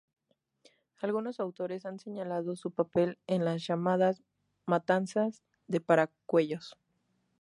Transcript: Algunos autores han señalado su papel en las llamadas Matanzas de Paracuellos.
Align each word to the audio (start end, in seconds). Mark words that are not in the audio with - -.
Algunos 0.99 1.39
autores 1.39 1.85
han 1.85 1.99
señalado 1.99 2.55
su 2.55 2.71
papel 2.71 3.19
en 3.27 3.45
las 3.45 3.63
llamadas 3.67 4.23
Matanzas 4.65 5.43
de 5.67 5.79
Paracuellos. 5.79 6.75